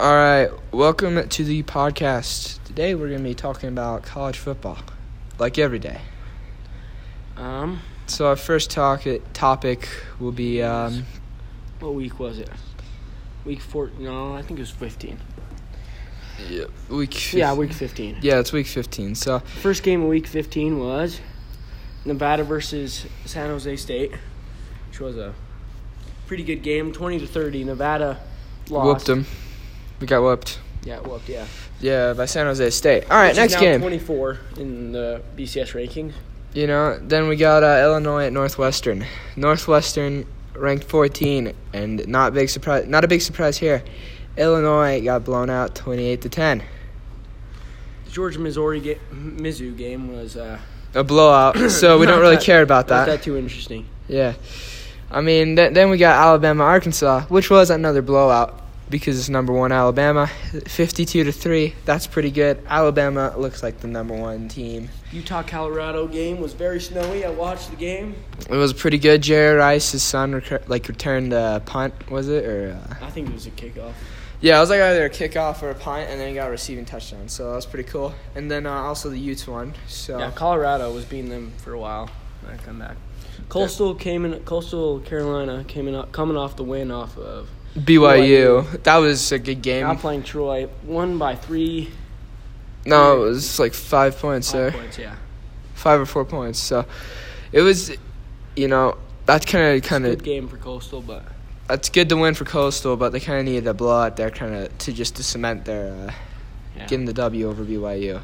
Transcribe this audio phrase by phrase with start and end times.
[0.00, 2.62] All right, welcome to the podcast.
[2.64, 4.78] Today we're going to be talking about college football,
[5.38, 6.00] like every day.
[7.36, 9.02] Um, So our first talk
[9.34, 9.86] topic
[10.18, 11.04] will be um,
[11.80, 12.48] what week was it?
[13.44, 13.90] Week four?
[13.98, 15.18] No, I think it was fifteen.
[16.88, 17.12] week.
[17.12, 18.16] fif- Yeah, week fifteen.
[18.22, 19.14] Yeah, it's week fifteen.
[19.14, 21.20] So First game of week fifteen was
[22.06, 24.12] Nevada versus San Jose State,
[24.88, 25.34] which was a
[26.26, 27.64] pretty good game, twenty to thirty.
[27.64, 28.18] Nevada
[28.70, 28.86] lost.
[28.86, 29.26] whooped them.
[30.00, 30.58] We got whooped.
[30.84, 31.28] Yeah, whooped.
[31.28, 31.46] Yeah.
[31.80, 33.04] Yeah, by San Jose State.
[33.10, 33.80] All right, Which next game.
[33.80, 36.12] Twenty-four in the BCS rankings.
[36.52, 39.04] You know, then we got uh, Illinois at Northwestern.
[39.36, 42.86] Northwestern ranked 14, and not big surprise.
[42.88, 43.84] Not a big surprise here.
[44.36, 46.62] Illinois got blown out 28 to 10.
[48.06, 50.58] The Georgia Missouri ga- Mizzou game was uh,
[50.94, 51.56] A blowout.
[51.70, 52.96] So we don't really that- care about that.
[53.00, 53.12] not that.
[53.18, 53.86] that too interesting.
[54.08, 54.34] Yeah.
[55.10, 59.52] I mean, th- then we got Alabama Arkansas, which was another blowout because it's number
[59.52, 60.26] 1 Alabama,
[60.66, 61.74] 52 to 3.
[61.84, 62.62] That's pretty good.
[62.68, 64.88] Alabama looks like the number 1 team.
[65.12, 67.24] Utah Colorado game was very snowy.
[67.24, 68.14] I watched the game.
[68.48, 69.22] It was pretty good.
[69.22, 73.34] Jerry Rice's son recur- like returned a punt, was it or uh, I think it
[73.34, 73.92] was a kickoff.
[74.40, 76.50] Yeah, it was like either a kickoff or a punt, and then he got a
[76.50, 77.28] receiving touchdown.
[77.28, 78.14] So that was pretty cool.
[78.34, 79.74] And then uh, also the Utes won.
[79.86, 82.08] So Yeah, Colorado was beating them for a while.
[82.48, 82.96] I come back.
[83.50, 84.40] Coastal came in.
[84.44, 89.62] Coastal Carolina came in coming off the win off of BYU, that was a good
[89.62, 89.86] game.
[89.86, 90.68] now playing Troy.
[90.84, 91.90] Won by three
[92.84, 94.98] No, it was like five points five there, points.
[94.98, 95.16] Yeah,
[95.74, 96.58] five or four points.
[96.58, 96.84] So
[97.52, 97.92] it was,
[98.56, 101.22] you know, that's kind of kind of good game for Coastal, but
[101.68, 104.54] that's good to win for Coastal, but they kind of needed a blowout there, kind
[104.54, 106.12] of to just to cement their uh,
[106.76, 106.86] yeah.
[106.86, 108.20] getting the W over BYU.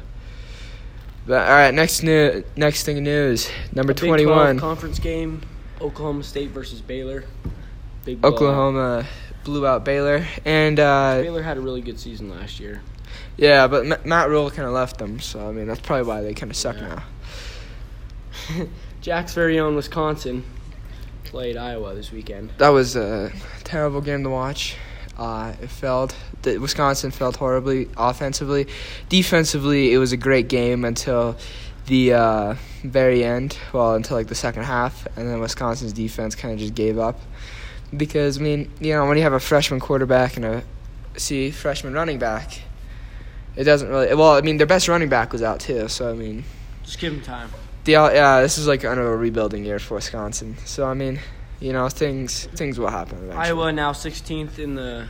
[1.25, 4.59] But all right, next new next thing in news, number twenty 12 one.
[4.59, 5.41] conference game.
[5.79, 7.23] Oklahoma State versus Baylor.
[8.03, 9.05] Big blowout.
[9.47, 12.81] Blew out Baylor, and uh, Baylor had a really good season last year.
[13.37, 16.21] yeah, but Ma- Matt Rhule kind of left them, so I mean that's probably why
[16.21, 17.01] they kind of suck Yeah.
[18.57, 18.67] now.
[19.01, 20.43] Jack's very own Wisconsin
[21.23, 22.51] played Iowa this weekend.
[22.57, 23.31] That was a
[23.63, 24.75] terrible game to watch.
[25.17, 26.13] Uh, it failed.
[26.41, 28.67] The, Wisconsin failed horribly offensively.
[29.07, 31.37] Defensively, it was a great game until
[31.85, 33.57] the uh, very end.
[33.71, 37.17] Well, until like the second half, and then Wisconsin's defense kind of just gave up.
[37.95, 40.63] Because I mean, you know, when you have a freshman quarterback and a
[41.15, 42.61] see freshman running back,
[43.55, 44.13] it doesn't really.
[44.13, 45.87] Well, I mean, their best running back was out too.
[45.87, 46.43] So I mean,
[46.83, 47.49] Just give him time.
[47.85, 50.57] the uh, yeah, this is like kind of a rebuilding year for Wisconsin.
[50.65, 51.19] So I mean,
[51.59, 53.45] you know, things things will happen eventually.
[53.47, 55.07] Iowa now 16th in the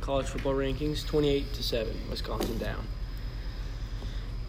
[0.00, 1.94] college football rankings, 28 to seven.
[2.10, 2.86] Wisconsin down.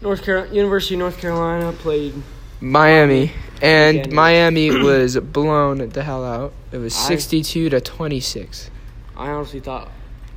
[0.00, 2.14] North Carolina, University of North Carolina played.
[2.60, 3.32] Miami,
[3.62, 4.14] and Again.
[4.14, 6.52] Miami was blown the hell out.
[6.72, 8.70] It was I- sixty-two to twenty-six.
[9.16, 9.90] I honestly thought.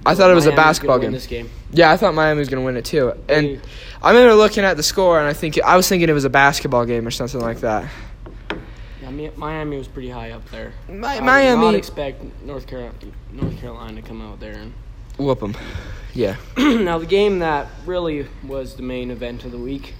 [0.03, 1.11] I thought it was a Miami gonna basketball game.
[1.11, 1.49] This game.
[1.71, 3.13] Yeah, I thought Miami was gonna win it too.
[3.29, 3.61] And
[4.01, 6.29] I remember looking at the score, and I think I was thinking it was a
[6.29, 7.87] basketball game or something like that.
[9.01, 10.73] yeah, Mi- Miami was pretty high up there.
[10.89, 12.95] Mi- I did not expect North Carolina,
[13.31, 14.73] North Carolina to come out there and.
[15.17, 15.55] whoop them.
[16.15, 19.93] Yeah, now the game that really was the main event of the week.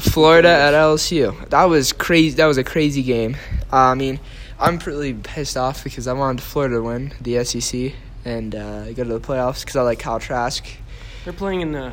[0.00, 1.48] Florida at LSU.
[1.50, 2.36] That was crazy.
[2.36, 3.36] That was a crazy game.
[3.72, 4.20] Uh, I mean,
[4.58, 7.92] I'm pretty pissed off because I wanted Florida to win the SEC
[8.24, 10.64] and uh, go to the playoffs because I like Kyle Trask.
[11.24, 11.92] They're playing in the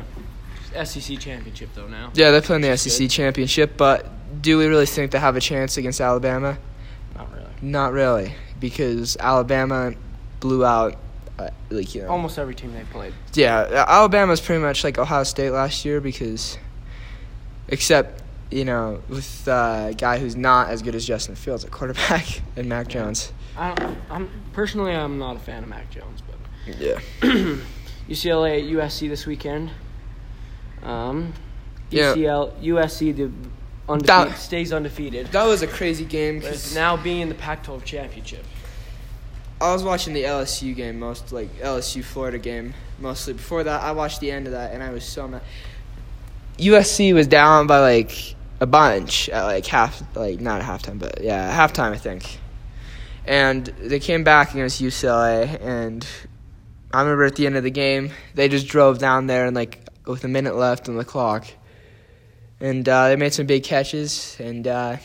[0.84, 2.10] SEC championship though now.
[2.14, 3.10] Yeah, they're playing the SEC good.
[3.10, 4.06] championship, but
[4.42, 6.58] do we really think they have a chance against Alabama?
[7.14, 7.50] Not really.
[7.60, 9.92] Not really, because Alabama
[10.40, 10.96] blew out,
[11.38, 12.08] uh, like you know.
[12.08, 13.12] Almost every team they played.
[13.34, 16.58] Yeah, Alabama's pretty much like Ohio State last year because,
[17.68, 21.70] except you know, with uh, a guy who's not as good as Justin Fields at
[21.70, 23.32] quarterback and Mac Jones.
[23.56, 26.98] I, I'm personally I'm not a fan of Mac Jones, but Yeah.
[28.08, 29.70] UCLA at USC this weekend.
[30.82, 31.32] Um,
[31.90, 32.14] Yeah.
[32.14, 33.30] UCL USC the
[33.88, 35.28] undefeated, That- stays undefeated.
[35.28, 38.44] That was a crazy game because now being in the Pac-12 championship.
[39.60, 43.32] I was watching the LSU game most, like LSU Florida game mostly.
[43.32, 45.42] Before that, I watched the end of that, and I was so mad.
[46.58, 51.22] USC was down by like a bunch at like half, like not at halftime, but
[51.22, 52.38] yeah, halftime I think.
[53.24, 56.06] And they came back against UCLA, and
[56.92, 59.88] I remember at the end of the game, they just drove down there and like
[60.06, 61.46] with a minute left on the clock,
[62.60, 64.96] and uh, they made some big catches and uh,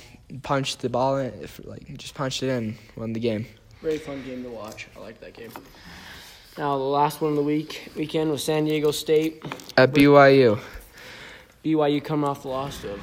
[0.43, 3.45] punched the ball in, like just punched it in, won the game.
[3.81, 4.87] Very fun game to watch.
[4.95, 5.51] I like that game.
[6.57, 9.43] Now the last one of the week weekend was San Diego State.
[9.77, 10.59] At BYU.
[11.63, 12.99] BYU coming off the loss of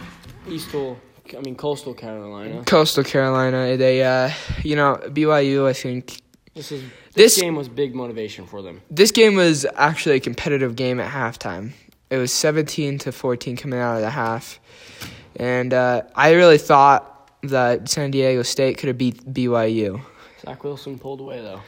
[0.48, 0.98] Eastal,
[1.36, 2.62] I mean Coastal Carolina.
[2.64, 3.76] Coastal Carolina.
[3.76, 4.30] They, uh,
[4.62, 5.66] you know, BYU.
[5.68, 6.20] I think
[6.54, 6.82] This is
[7.14, 8.80] This- this game was big motivation for them.
[8.90, 11.72] This game was actually a competitive game at halftime.
[12.10, 14.60] It was 17 to 14 coming out of the half,
[15.36, 17.10] and uh, I really thought
[17.42, 20.00] that San Diego State could have beat BYU.
[20.44, 21.60] Zach Wilson pulled away though.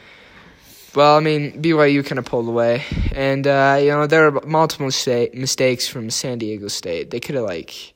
[0.97, 4.87] Well, I mean, BYU kind of pulled away, and uh, you know there were multiple
[4.87, 7.11] mistake, mistakes from San Diego State.
[7.11, 7.93] They could have like,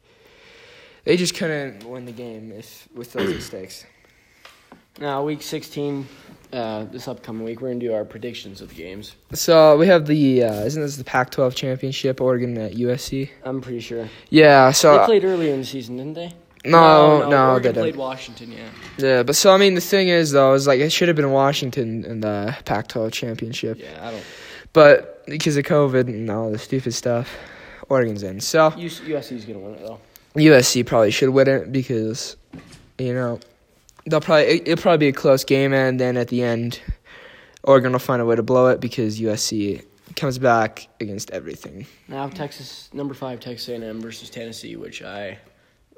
[1.03, 3.88] they just couldn't win the game if with those mistakes.
[5.00, 6.07] Now week 16,
[6.53, 9.15] uh, this upcoming week, we're gonna do our predictions of the games.
[9.33, 12.21] So we have the uh, isn't this the Pac-12 championship?
[12.21, 13.31] Oregon at USC.
[13.44, 14.69] I'm pretty sure Yeah.
[14.69, 16.33] So they played earlier in the season, didn't they?
[16.66, 18.00] No, no, Oregon they played didn't.
[18.00, 18.52] Washington.
[18.52, 18.69] Yeah.
[18.98, 21.31] Yeah, but so I mean the thing is though is like it should have been
[21.31, 24.24] Washington in the Pac-12 championship, Yeah, I don't.
[24.74, 27.30] but because of COVID and all the stupid stuff,
[27.90, 28.40] Oregon's in.
[28.42, 30.00] So USC's gonna win it though.
[30.36, 32.38] USC probably should win it because,
[32.98, 33.40] you know,
[34.06, 36.80] they'll probably it, it'll probably be a close game, and then at the end,
[37.63, 39.84] Oregon will find a way to blow it because USC
[40.16, 41.86] comes back against everything.
[42.08, 45.38] Now Texas number five Texas A&M versus Tennessee, which I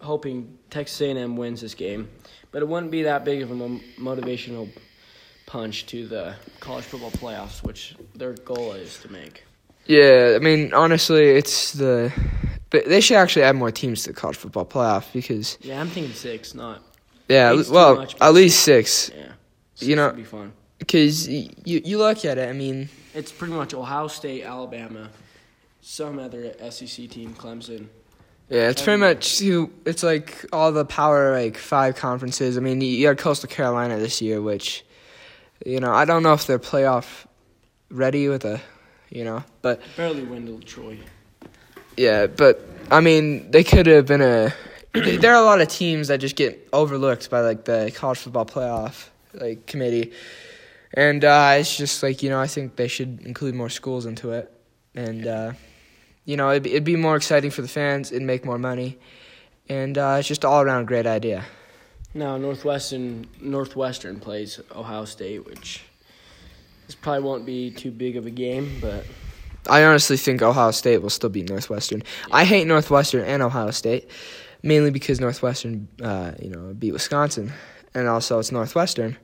[0.04, 2.10] hoping Texas A&M wins this game,
[2.52, 4.70] but it wouldn't be that big of a mo- motivational
[5.46, 9.44] punch to the college football playoffs, which their goal is to make.
[9.86, 12.12] Yeah, I mean honestly, it's the,
[12.70, 15.90] but they should actually add more teams to the college football playoff because Yeah, I'm
[15.90, 16.82] thinking six, not
[17.28, 19.32] yeah, well much, at least six yeah.
[19.80, 20.54] You know- would be fun.
[20.78, 22.50] because you you look at it.
[22.50, 22.90] I mean.
[23.16, 25.10] It's pretty much Ohio State, Alabama,
[25.82, 27.88] some other SEC team, Clemson.
[28.50, 29.72] Yeah, it's pretty much who.
[29.86, 32.58] It's like all the power like five conferences.
[32.58, 34.86] I mean, you had Coastal Carolina this year, which,
[35.66, 37.26] you know, I don't know if they're playoff
[37.90, 38.62] ready with a,
[39.10, 41.00] you know, but Barely to Troy.
[41.98, 42.62] yeah, but
[42.92, 44.54] I mean, they could have been a.
[44.94, 48.46] there are a lot of teams that just get overlooked by like the college football
[48.46, 50.12] playoff like committee,
[50.94, 54.32] and uh, it's just like you know I think they should include more schools into
[54.32, 54.52] it,
[54.94, 55.54] and uh,
[56.26, 58.98] you know it'd, be- it'd be more exciting for the fans, it'd make more money,
[59.70, 61.44] and uh, it's just all around a great idea.
[62.14, 65.82] Now Northwestern Northwestern plays Ohio State, which
[66.86, 69.06] this probably won't be too big of a game, but
[69.70, 72.04] I honestly think Ohio State will still beat Northwestern.
[72.32, 74.10] I hate Northwestern and Ohio State,
[74.62, 77.52] mainly because Northwestern, uh, you know, beat Wisconsin,
[77.94, 79.18] and also it's Northwestern.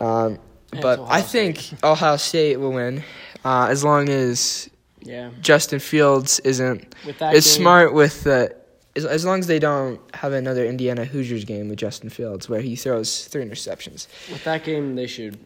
[0.00, 0.38] Um,
[0.70, 3.02] but Ohio I think Ohio State will win,
[3.44, 4.68] uh, as long as
[5.08, 8.54] yeah, Justin Fields isn't with that is game, smart with the.
[8.96, 12.60] As, as long as they don't have another Indiana Hoosiers game with Justin Fields where
[12.60, 14.08] he throws three interceptions.
[14.30, 15.38] With that game, they should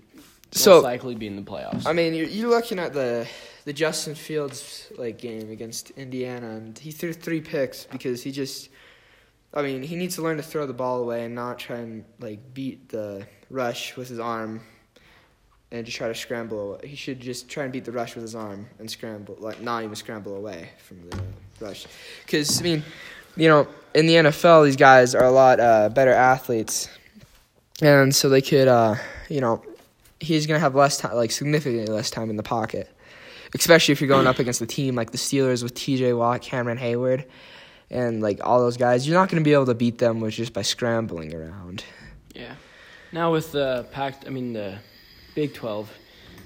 [0.53, 1.87] So- most likely be in the playoffs.
[1.87, 3.27] I mean, you're, you're looking at the
[3.65, 8.69] the Justin Fields like game against Indiana, and he threw three picks because he just.
[9.55, 12.05] I mean, he needs to learn to throw the ball away and not try and
[12.21, 14.63] like beat the rush with his arm,
[15.73, 16.79] and just try to scramble.
[16.85, 19.83] He should just try and beat the rush with his arm and scramble, like not
[19.83, 21.19] even scramble away from the
[21.61, 21.87] rush.
[22.25, 22.85] Because I mean,
[23.37, 26.89] you know, in the NFL, these guys are a lot uh, better athletes,
[27.81, 28.97] and so they could, uh,
[29.29, 29.63] you know,
[30.21, 32.95] he's gonna have less time, like significantly less time in the pocket,
[33.55, 36.13] especially if you're going up against a team like the Steelers with T.J.
[36.13, 37.25] Watt, Cameron Heyward,
[37.91, 39.09] and like all those guys.
[39.09, 41.83] You're not gonna be able to beat them with just by scrambling around.
[42.35, 42.57] yeah.
[43.11, 44.79] Now with the packed, I mean the
[45.35, 45.91] Big Twelve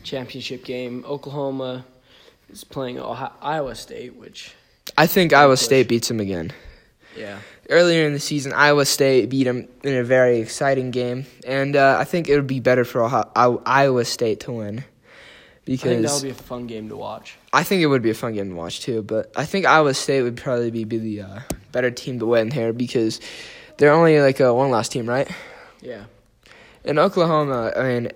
[0.03, 1.85] championship game, Oklahoma
[2.51, 4.53] is playing Ohio- Iowa State, which
[4.97, 5.61] I think Iowa push.
[5.63, 6.53] State beats them again.
[7.17, 7.39] yeah,
[7.71, 11.97] Earlier in the season, Iowa State beat them in a very exciting game, and uh,
[11.99, 14.85] I think it would be better for Ohio- Iowa State to win.
[15.65, 17.37] Because I think that would be a fun game to watch.
[17.53, 19.95] I think it would be a fun game to watch too, but I think Iowa
[19.95, 21.41] State would probably be, be the uh,
[21.73, 23.21] better team to win here because
[23.77, 25.29] they're only like a one loss team, right?
[25.83, 26.05] Yeah,
[26.85, 28.13] In Oklahoma, I mean,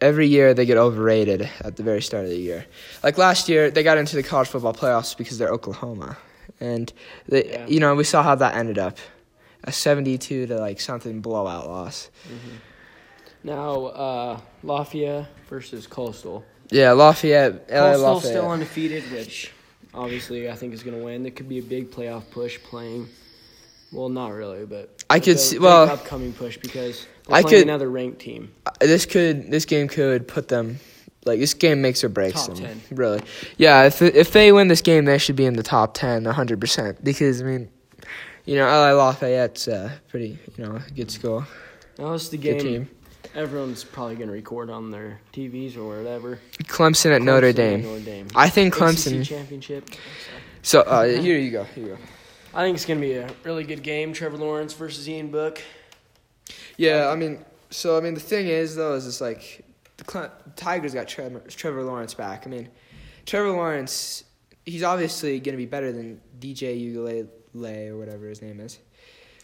[0.00, 2.66] every year they get overrated at the very start of the year.
[3.02, 6.16] Like last year, they got into the college football playoffs because they're Oklahoma,
[6.60, 6.92] and
[7.28, 7.66] they, Yeah.
[7.66, 8.98] you know, we saw how that ended up,
[9.64, 12.10] a seventy-two to like something blowout loss.
[13.44, 16.44] Now uh, Lafayette versus Coastal.
[16.70, 18.32] Yeah, Lafayette, LA Coastal Lafayette.
[18.32, 19.52] still undefeated, which
[19.94, 21.24] obviously I think is going to win.
[21.26, 23.08] It could be a big playoff push playing.
[23.92, 27.88] Well, not really, but I could a see- well, upcoming push because I could- another
[27.90, 28.50] ranked team.
[28.66, 30.78] Uh, this could this game could put them
[31.24, 32.82] like this game makes or breaks Top them 10.
[32.92, 33.20] really
[33.56, 37.02] yeah if if they win this game they should be in the top 10 100%
[37.02, 37.68] because i mean
[38.44, 41.44] you know la lafayette's uh, pretty you know good school
[41.96, 42.88] this is the game team
[43.34, 46.38] everyone's probably going to record on their TVs or whatever.
[46.62, 48.26] clemson at notre Clemson and dame Notre Dame.
[48.36, 49.90] i think ACC clemson championship.
[50.62, 51.98] so uh, here you go here you go
[52.56, 54.12] I think it's going to be a really good game.
[54.14, 55.60] Trevor Lawrence versus Ian Book.
[56.78, 59.64] yeah i mean so i mean the thing is though is it's like
[60.06, 62.46] Cle- Tigers got Trevor, Trevor Lawrence back.
[62.46, 62.68] I mean,
[63.24, 64.24] Trevor Lawrence,
[64.66, 68.78] he's obviously going to be better than DJ Ugalele or whatever his name is,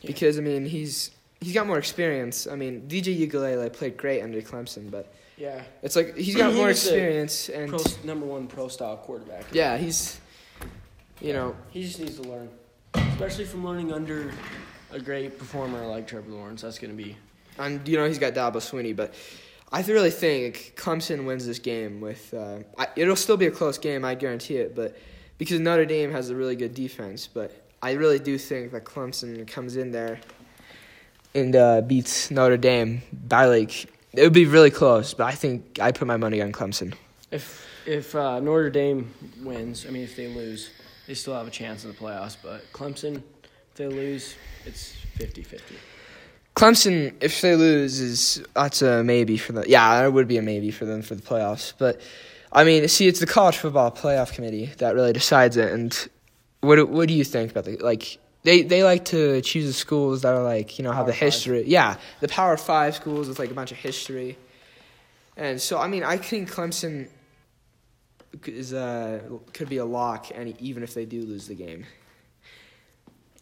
[0.02, 0.09] Yeah.
[0.09, 2.47] because I mean he's he's got more experience.
[2.47, 5.62] I mean DJ Ugalele played great under Clemson, but Yeah.
[5.83, 9.45] it's like he's got He more experience and Pro, number one pro style quarterback.
[9.52, 10.21] yeah, he's
[11.21, 12.50] you know He just needs to learn,
[12.94, 14.32] especially from learning under
[14.90, 16.62] a great performer like Trevor Lawrence.
[16.62, 17.16] That's going to be
[17.58, 19.14] and you know he's got Dabo Swinney, but
[19.70, 22.00] I really think Clemson wins this game.
[22.00, 24.75] With uh, I, it'll still be a close game, I guarantee it.
[24.75, 24.96] But
[25.38, 29.46] because Notre Dame has a really good defense, but I really do think that Clemson
[29.46, 30.20] comes in there
[31.34, 35.14] and uh, beats Notre Dame by like it would be really close.
[35.14, 36.94] But I think I put my money on Clemson.
[37.30, 39.87] if if uh, Notre Dame wins.
[39.87, 40.70] I mean, if they lose,
[41.06, 42.37] they still have a chance in the playoffs.
[42.42, 45.61] But Clemson, if they lose, it's 50-50.
[46.54, 49.64] Clemson, if they lose, is that's a maybe for them.
[49.66, 51.73] Yeah, it would be a maybe for them for the playoffs.
[51.78, 52.00] But
[52.52, 55.73] I mean, see, it's the college football playoff committee that really decides it.
[55.73, 56.09] And
[56.61, 58.18] what do- what do you think about the like?
[58.42, 61.12] They they like to choose the schools that are like you know have Power the
[61.12, 61.21] five.
[61.21, 61.64] history.
[61.66, 64.37] Yeah, the Power Five schools with like a bunch of history.
[65.38, 67.09] And so I mean, I think Clemson
[68.46, 69.20] is uh
[69.52, 71.84] could be a lock, and even if they do lose the game,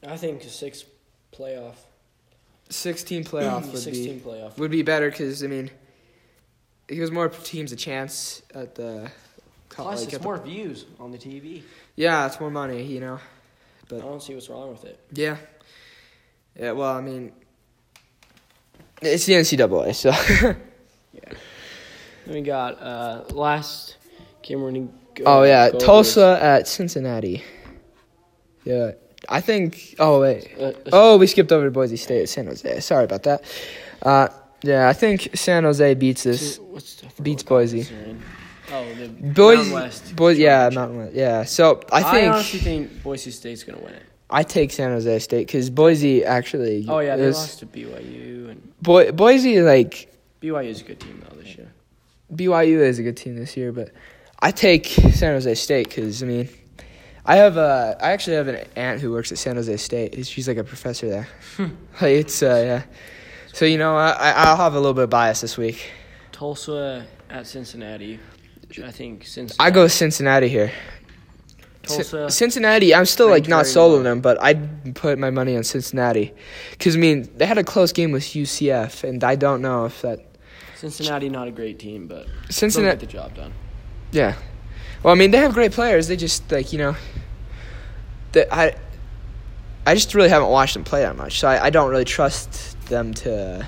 [0.06, 0.84] I think a six
[1.32, 1.76] playoff,
[2.68, 4.20] sixteen playoff would be.
[4.24, 4.58] playoff.
[4.58, 5.70] would be better because I mean,
[6.88, 9.10] it gives more teams a chance at the.
[9.68, 11.62] Plus, like, it's at the- more views on the TV.
[11.94, 13.20] yeah, it's more money, you know.
[13.88, 14.98] But I don't see what's wrong with it.
[15.12, 15.36] Yeah.
[16.58, 16.72] Yeah.
[16.72, 17.32] Well, I mean,
[19.00, 20.10] it's the NCAA, so.
[21.12, 21.32] Yeah.
[22.26, 23.96] Then we got uh, last
[24.48, 24.70] we're
[25.14, 25.24] go.
[25.26, 27.42] oh yeah, go over Tulsa at Cincinnati.
[28.64, 28.92] Yeah,
[29.28, 29.94] I think.
[29.98, 30.50] Oh wait.
[30.58, 32.80] uh, Oh, we skipped over to Boise State, at San Jose.
[32.80, 33.42] Sorry about that.
[34.02, 34.28] Uh,
[34.62, 36.58] yeah, I think San Jose beats this.
[36.58, 37.84] What's the, I forgot beats Boise.
[37.84, 38.22] conference they're in.
[38.72, 40.16] Oh, the Boise, West.
[40.16, 40.70] Boise, yeah.
[40.72, 41.44] Mountain West, yeah.
[41.44, 42.24] So I think.
[42.32, 44.02] I, honestly think Boise State's gonna win it.
[44.32, 46.86] I take San Jose State because Boise actually.
[46.88, 51.00] Oh yeah, they is- lost to BYU, and Bo- Boise like BYU is a good
[51.00, 51.72] team though this year.
[52.32, 53.90] BYU is a good team this year, but
[54.42, 56.48] I take San Jose State because I mean,
[57.26, 60.26] I have a I actually have an aunt who works at San Jose State.
[60.26, 61.28] She's like a professor there.
[61.58, 61.68] like
[62.02, 62.82] it's uh, yeah.
[63.52, 65.90] So you know I I- I'll have a little bit of bias this week.
[66.32, 68.18] Tulsa at Cincinnati,
[68.82, 69.56] I think Cincinnati.
[69.60, 70.72] I go Cincinnati here.
[71.82, 72.30] Tulsa.
[72.30, 72.94] Cincinnati.
[72.94, 76.32] I'm still like not sold on them, but I'd put my money on Cincinnati
[76.70, 80.00] because I mean they had a close game with UCF, and I don't know if
[80.02, 80.20] that
[80.76, 82.92] Cincinnati not a great team, but Cincinnati.
[82.98, 83.52] get the job done.
[84.12, 84.36] Yeah.
[85.02, 86.08] Well, I mean, they have great players.
[86.08, 86.96] They just like you know,
[88.32, 88.74] that I,
[89.86, 92.78] I just really haven't watched them play that much, so I, I don't really trust
[92.86, 93.66] them to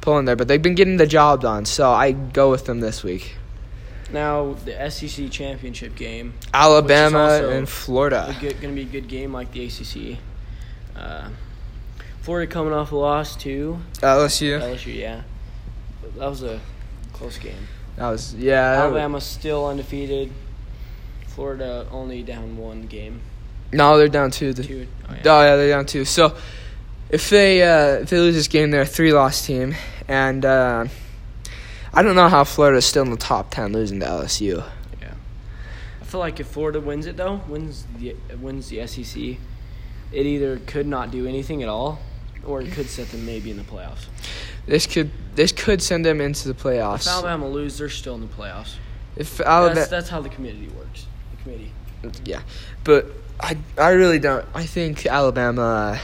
[0.00, 0.36] pull in there.
[0.36, 3.36] But they've been getting the job done, so I go with them this week.
[4.12, 8.36] Now the SEC championship game, Alabama and Florida.
[8.40, 10.18] going to be a good game like the ACC.
[10.94, 11.30] Uh,
[12.20, 14.60] Florida coming off a loss to LSU.
[14.60, 14.94] LSU.
[14.94, 15.22] Yeah,
[16.16, 16.60] that was a
[17.12, 17.68] close game.
[17.96, 18.82] That was yeah.
[18.82, 20.32] Alabama still undefeated.
[21.28, 23.20] Florida only down one game.
[23.72, 24.52] No, they're down two.
[24.52, 24.86] The, Two.
[25.08, 25.20] Oh, yeah.
[25.24, 26.04] Oh yeah, they're down two.
[26.04, 26.36] So
[27.10, 29.74] if they uh, if they lose this game, they're a three loss team,
[30.08, 30.86] and uh,
[31.92, 34.64] I don't know how Florida's still in the top ten losing to LSU.
[35.00, 35.14] Yeah.
[36.00, 39.22] I feel like if Florida wins it though, wins the wins the SEC,
[40.12, 41.98] it either could not do anything at all,
[42.46, 44.06] or it could set them maybe in the playoffs.
[44.66, 47.08] This could this could send them into the If playoffs.
[47.08, 48.74] Alabama lose, they're still in the playoffs.
[49.16, 51.06] If That's, Alabama, that's how the committee works.
[51.36, 51.72] The committee.
[52.24, 52.42] yeah,
[52.82, 53.06] but
[53.40, 54.44] I I really don't.
[54.54, 55.98] I think Alabama.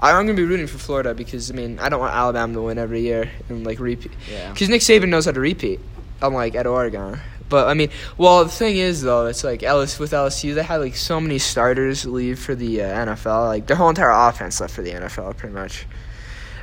[0.00, 2.78] I'm gonna be rooting for Florida because I mean I don't want Alabama to win
[2.78, 4.12] every year and like repeat.
[4.30, 4.52] Yeah.
[4.52, 5.80] Because Nick Saban knows how to repeat,
[6.20, 7.20] unlike at Oregon.
[7.48, 10.76] But I mean, well, the thing is though, it's like Ellis with LSU, they had
[10.76, 13.46] like so many starters leave for the uh, NFL.
[13.46, 15.86] Like their whole entire offense left for the NFL, pretty much.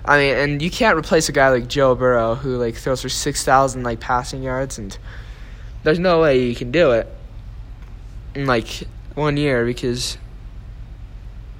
[0.03, 3.09] I mean, and you can't replace a guy like Joe Burrow who like throws for
[3.09, 4.97] six thousand like passing yards, and
[5.83, 7.07] there's no way you can do it
[8.33, 8.83] in like
[9.13, 10.17] one year because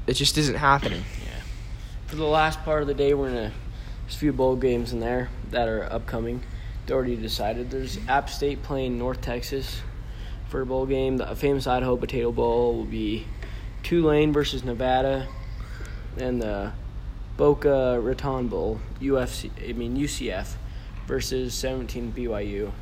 [0.08, 1.04] it just isn't happening.
[1.24, 1.42] Yeah.
[2.08, 3.52] For the last part of the day, we're gonna
[4.04, 6.42] there's a few bowl games in there that are upcoming.
[6.92, 7.72] They already decided.
[7.72, 9.80] There's App State playing North Texas
[10.50, 11.16] for a bowl game.
[11.16, 13.26] The famous Idaho Potato Bowl will be
[13.82, 15.30] Tulane versus Nevada,
[16.18, 16.74] and the
[17.38, 19.50] Boca Raton Bowl UFC.
[19.70, 20.56] I mean UCF
[21.08, 22.74] versus 17 BYU.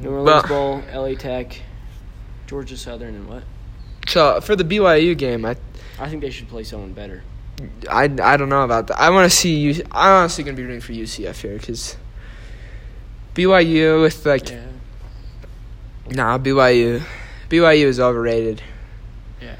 [0.00, 1.62] New Orleans But- Bowl, LA Tech,
[2.46, 3.42] Georgia Southern, and what?
[4.06, 5.56] So for the BYU game, I
[5.98, 7.22] I think they should play someone better.
[7.88, 9.00] I, I don't know about that.
[9.00, 9.82] I want to see you.
[9.92, 11.96] I'm honestly gonna be rooting for UCF here because
[13.38, 14.64] BYU with like Yeah.
[16.10, 17.02] nah BYU.
[17.48, 18.60] BYU is overrated.
[19.40, 19.54] Yeah.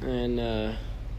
[0.00, 0.72] And uh,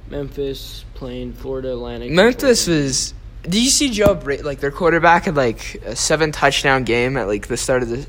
[0.10, 2.12] Memphis playing Florida Atlantic.
[2.12, 3.14] Memphis was.
[3.44, 7.28] Do you see Joe Bra- like their quarterback had like a seven touchdown game at
[7.28, 8.08] like the start of the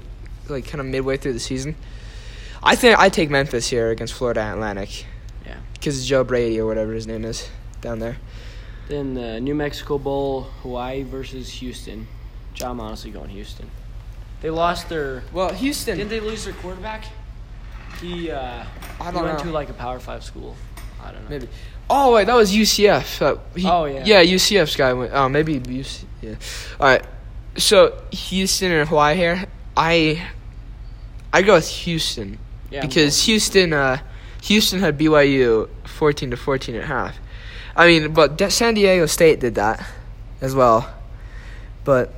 [0.49, 1.75] like kind of midway through the season?
[2.62, 5.04] I think I take Memphis here against Florida Atlantic.
[5.45, 5.57] Yeah.
[5.73, 7.49] Because Joe Brady or whatever his name is
[7.81, 8.19] down there.
[8.87, 12.07] Then the New Mexico Bowl, Hawaii versus Houston.
[12.54, 13.71] John honestly going Houston.
[14.40, 15.23] They lost their.
[15.32, 15.97] Well, Houston.
[15.99, 17.04] Didn't they lose their quarterback?
[18.00, 18.64] He uh,
[19.00, 19.44] I don't went know.
[19.44, 20.56] to like a Power Five school.
[21.02, 21.30] I don't know.
[21.30, 21.49] Maybe.
[21.90, 23.21] Oh wait, that was UCF.
[23.23, 24.02] Uh, he- Oh, yeah.
[24.04, 25.12] Yeah, UCF's guy went.
[25.12, 26.04] Oh, maybe UC.
[26.23, 26.35] Yeah.
[26.80, 27.04] All right.
[27.56, 29.44] So Houston and Hawaii here.
[29.76, 30.26] I.
[31.35, 32.38] I go with Houston
[32.71, 33.73] Yeah, because Houston.
[33.73, 33.99] Uh,
[34.42, 37.16] Houston had BYU fourteen to fourteen at half.
[37.76, 39.87] I mean, but San Diego State did that
[40.40, 40.92] as well.
[41.85, 42.12] But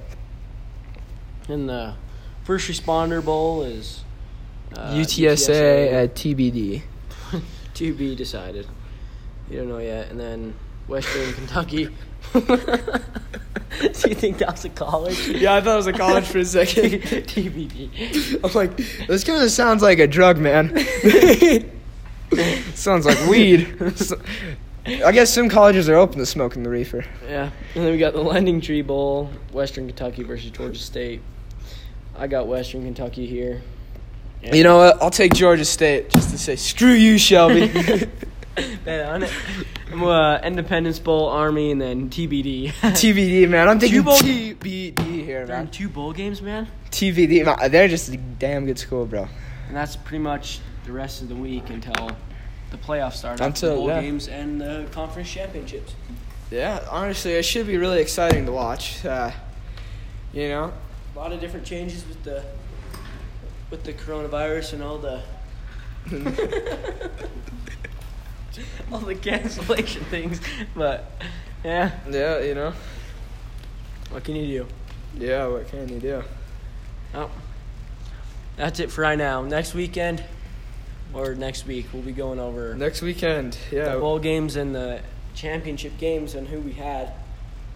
[1.49, 1.95] And the
[2.45, 4.03] first responder bowl is
[4.77, 6.83] uh, UTSA at TBD.
[7.75, 8.67] to be decided.
[9.51, 10.11] You don't know yet.
[10.11, 10.55] And then
[10.89, 11.89] Western Kentucky.
[12.35, 12.39] Do
[14.09, 15.29] you think that was a college?
[15.29, 17.03] Yeah, I thought it was a college for a second.
[17.03, 18.45] TBD.
[18.45, 18.77] I'm like,
[19.09, 20.77] this kind of sounds like a drug, man.
[22.75, 23.77] sounds like weed.
[24.87, 27.05] I guess some colleges are open to smoking the reefer.
[27.27, 27.51] Yeah.
[27.75, 31.23] And then we got the Lending Tree Bowl, Western Kentucky versus Georgia State.
[32.17, 33.63] I got Western Kentucky here.
[34.43, 35.03] You know what?
[35.03, 37.69] I'll take Georgia State just to say, screw you, Shelby.
[38.85, 39.33] Bet on it.
[39.93, 42.69] Uh, Independence Bowl, Army, and then TBD.
[42.73, 43.69] TBD, man.
[43.69, 45.69] I'm taking Two bowl- TBD here, man.
[45.71, 46.69] two bowl games, man.
[46.91, 47.45] TBD.
[47.47, 49.29] man, They're just a damn good school, bro.
[49.69, 52.11] And that's pretty much the rest of the week until
[52.71, 53.41] the playoffs start.
[53.41, 54.01] Until- the bowl yeah.
[54.01, 55.95] games and the conference championships.
[56.51, 59.05] Yeah, honestly, it should be really exciting to watch.
[59.05, 59.31] Uh,
[60.33, 60.73] you know?
[61.15, 62.45] A lot of different changes with the
[63.71, 65.23] with the coronavirus and all the
[68.93, 70.41] all the cancellation things.
[70.75, 71.11] But
[71.65, 72.73] yeah, Yeah, you know?
[74.11, 74.67] what can you do?
[75.25, 76.23] Yeah, what can you do?
[77.15, 77.31] Oh,
[78.57, 79.43] that's it for right now.
[79.43, 80.23] Next weekend
[81.13, 83.95] or next week we'll be going over Next weekend, yeah.
[83.95, 85.01] the bowl games and the
[85.35, 87.13] championship games and who we had.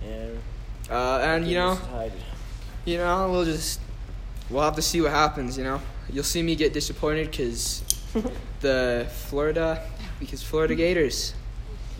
[0.05, 0.39] And
[0.91, 2.13] Uh, and you know, decided.
[2.85, 3.81] you know, we'll just
[4.51, 5.59] we'll have to see what happens.
[5.59, 7.83] You know, you'll see me get disappointed because
[8.61, 9.83] the Florida
[10.21, 11.35] because Florida Gators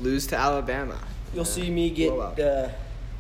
[0.01, 0.99] lose to Alabama.
[1.35, 2.71] You'll Uh, see me get uh,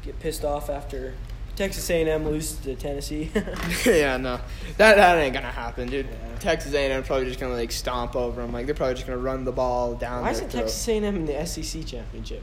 [0.05, 1.15] get pissed off after
[1.59, 3.31] Texas A&M lose to Tennessee.
[3.85, 4.39] yeah, no,
[4.77, 6.07] that that ain't gonna happen, dude.
[6.07, 6.39] Yeah.
[6.39, 8.53] Texas A&M probably just gonna like stomp over them.
[8.53, 10.23] Like they're probably just gonna run the ball down.
[10.23, 10.51] Why isn't.
[10.51, 12.43] Texas A&M in the SEC championship?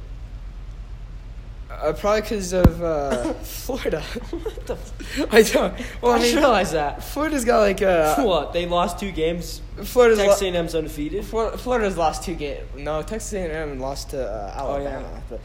[1.72, 4.02] Uh, probably because of uh, Florida.
[4.02, 4.74] what the?
[5.00, 5.74] F- I don't.
[6.02, 7.04] Well, I I mean, realized that.
[7.04, 8.54] Florida's got like uh, what?
[8.54, 9.62] They lost two games.
[9.84, 11.26] Florida's Texas lo- A&M's undefeated.
[11.26, 12.68] Flor- Florida's lost two games.
[12.78, 14.90] No, Texas A&M lost to uh, Oh, yeah.
[14.90, 15.22] Alabama.
[15.30, 15.40] But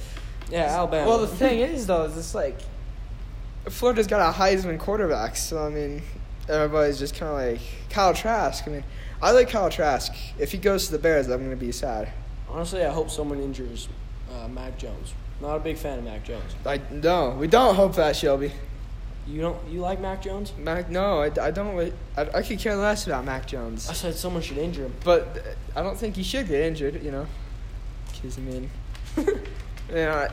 [0.51, 1.09] Yeah, Alabama.
[1.09, 2.59] Well, the thing is, though, is it's like
[3.69, 6.03] Florida's got a Heisman quarterback, so I mean,
[6.49, 8.67] everybody's just kind of like Kyle Trask.
[8.67, 8.85] I mean,
[9.23, 10.13] I like Kyle Trask.
[10.39, 12.13] If he goes to the Bears, I'm gonna be sad.
[12.49, 13.89] Honestly, I hope someone injures
[14.33, 15.15] uh, Mac Jones.
[15.41, 16.55] Not a big fan of Mac Jones.
[16.67, 18.53] I no, we don't hope that Shelby.
[19.27, 19.69] You don't?
[19.69, 20.53] You like Mac Jones?
[20.59, 21.93] Mac, no, I, I don't.
[22.17, 23.89] I, I could care less about Mac Jones.
[23.89, 24.95] I said someone should injure him.
[25.05, 25.45] but
[25.77, 27.03] uh, I don't think he should get injured.
[27.03, 27.27] You know,
[28.13, 28.71] because I mean,
[29.17, 29.25] you
[29.91, 30.29] know,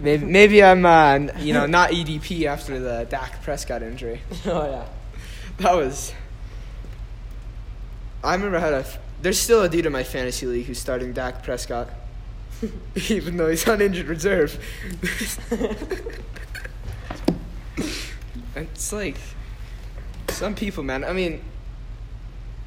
[0.00, 4.20] maybe maybe I'm uh, you know not EDP after the Dak Prescott injury.
[4.46, 4.86] oh yeah.
[5.58, 6.14] That was.
[8.24, 8.84] I remember had a.
[9.22, 11.90] There's still a dude in my fantasy league who's starting Dak Prescott,
[13.10, 14.58] even though he's on injured reserve.
[18.56, 19.16] It's like
[20.28, 21.04] some people, man.
[21.04, 21.40] I mean,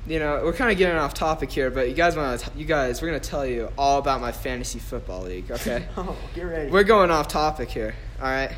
[0.06, 2.52] you know, we're kind of getting off topic here, but you guys want to.
[2.58, 5.50] You guys, we're gonna tell you all about my fantasy football league.
[5.52, 5.86] Okay.
[5.98, 6.70] Oh, get ready.
[6.70, 7.96] We're going off topic here.
[8.20, 8.52] All right.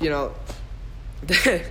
[0.00, 0.34] You know,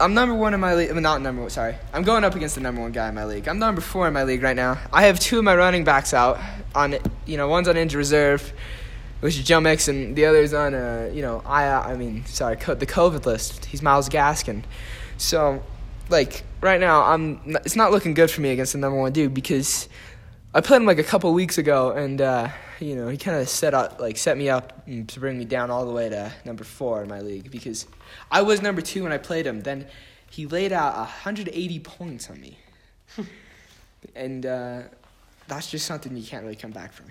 [0.00, 0.90] I'm number one in my league.
[0.90, 1.50] I'm not number one.
[1.50, 3.48] Sorry, I'm going up against the number one guy in my league.
[3.48, 4.78] I'm number four in my league right now.
[4.92, 6.38] I have two of my running backs out
[6.74, 6.96] on.
[7.26, 8.52] You know, one's on injured reserve,
[9.20, 10.14] which is Joe Mixon.
[10.14, 10.74] The other's on.
[10.74, 11.64] Uh, you know, I.
[11.66, 13.66] I mean, sorry, the COVID list.
[13.66, 14.62] He's Myles Gaskin.
[15.16, 15.62] So,
[16.08, 17.40] like right now, I'm.
[17.64, 19.88] It's not looking good for me against the number one dude because
[20.54, 22.48] I played him like a couple weeks ago, and uh,
[22.80, 25.70] you know he kind of set up, like set me up to bring me down
[25.70, 27.86] all the way to number four in my league because
[28.30, 29.62] I was number two when I played him.
[29.62, 29.86] Then
[30.30, 32.58] he laid out 180 points on me,
[34.14, 34.82] and uh,
[35.46, 37.06] that's just something you can't really come back from.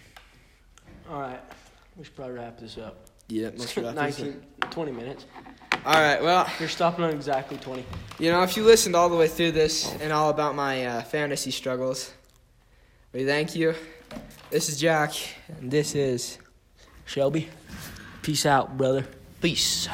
[1.09, 1.39] All right.
[1.97, 3.07] We should probably wrap this up.
[3.27, 5.25] Yeah, most 19, 20 minutes.
[5.87, 6.21] All right.
[6.21, 7.85] Well, You're stopping on exactly 20.
[8.19, 11.01] you know, if you listened all the way through this and all about my uh,
[11.03, 12.11] fantasy struggles,
[13.13, 13.73] we thank you.
[14.51, 15.13] This is Jack,
[15.47, 16.39] and this is
[17.05, 17.47] Shelby,
[18.21, 19.07] peace out, brother.
[19.41, 19.87] Peace.